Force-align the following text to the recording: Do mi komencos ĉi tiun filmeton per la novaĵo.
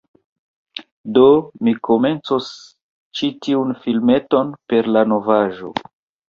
Do 1.17 1.25
mi 1.67 1.73
komencos 1.87 2.47
ĉi 3.19 3.29
tiun 3.49 3.75
filmeton 3.85 4.51
per 4.73 4.91
la 4.97 5.05
novaĵo. 5.13 5.73